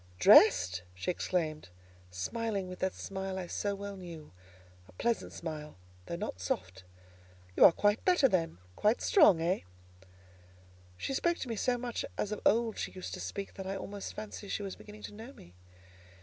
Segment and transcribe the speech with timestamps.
[0.17, 1.69] "Dressed!" she exclaimed,
[2.09, 5.77] smiling with that smile I so well knew—a pleasant smile,
[6.07, 6.83] though not soft.
[7.55, 8.57] "You are quite better then?
[8.75, 9.59] Quite strong—eh?"
[10.97, 13.75] She spoke to me so much as of old she used to speak that I
[13.75, 15.53] almost fancied she was beginning to know me.